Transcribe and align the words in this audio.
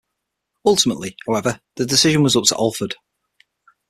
Ultimately, 0.65 1.15
however, 1.27 1.61
the 1.75 1.85
decision 1.85 2.23
was 2.23 2.35
up 2.35 2.45
to 2.45 2.55
Alford. 2.55 2.95